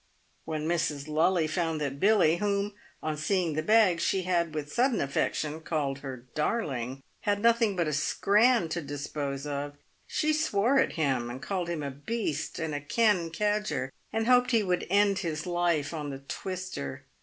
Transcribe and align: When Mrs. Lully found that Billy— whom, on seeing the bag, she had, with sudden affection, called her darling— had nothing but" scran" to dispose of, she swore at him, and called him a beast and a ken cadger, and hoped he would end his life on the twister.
When 0.45 0.67
Mrs. 0.67 1.07
Lully 1.07 1.45
found 1.45 1.79
that 1.79 1.99
Billy— 1.99 2.37
whom, 2.37 2.73
on 3.03 3.15
seeing 3.17 3.53
the 3.53 3.61
bag, 3.61 3.99
she 3.99 4.23
had, 4.23 4.55
with 4.55 4.73
sudden 4.73 4.99
affection, 4.99 5.61
called 5.61 5.99
her 5.99 6.25
darling— 6.33 7.03
had 7.19 7.39
nothing 7.39 7.75
but" 7.75 7.93
scran" 7.93 8.67
to 8.69 8.81
dispose 8.81 9.45
of, 9.45 9.75
she 10.07 10.33
swore 10.33 10.79
at 10.79 10.93
him, 10.93 11.29
and 11.29 11.39
called 11.39 11.69
him 11.69 11.83
a 11.83 11.91
beast 11.91 12.57
and 12.57 12.73
a 12.73 12.81
ken 12.81 13.29
cadger, 13.29 13.91
and 14.11 14.25
hoped 14.25 14.49
he 14.49 14.63
would 14.63 14.87
end 14.89 15.19
his 15.19 15.45
life 15.45 15.93
on 15.93 16.09
the 16.09 16.17
twister. 16.27 17.05